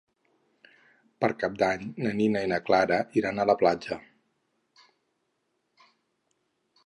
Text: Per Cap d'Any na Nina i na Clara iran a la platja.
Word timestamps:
Per 1.23 1.27
Cap 1.41 1.57
d'Any 1.63 1.83
na 2.05 2.13
Nina 2.21 2.41
i 2.45 2.47
na 2.53 2.59
Clara 2.69 2.97
iran 3.21 3.39
a 3.39 3.45
la 3.49 3.57
platja. 3.59 3.97